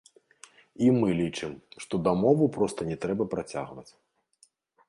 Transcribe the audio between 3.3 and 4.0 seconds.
працягваць.